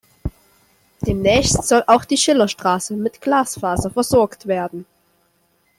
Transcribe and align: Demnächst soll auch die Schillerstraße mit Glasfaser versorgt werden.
Demnächst 1.01 1.61
soll 1.67 1.83
auch 1.85 2.05
die 2.05 2.17
Schillerstraße 2.17 2.95
mit 2.95 3.21
Glasfaser 3.21 3.91
versorgt 3.91 4.47
werden. 4.47 4.87